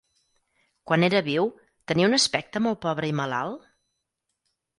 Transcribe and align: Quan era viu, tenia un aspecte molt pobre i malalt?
Quan 0.91 1.03
era 1.07 1.21
viu, 1.27 1.45
tenia 1.91 2.07
un 2.13 2.17
aspecte 2.19 2.63
molt 2.69 2.81
pobre 2.87 3.11
i 3.11 3.15
malalt? 3.21 3.71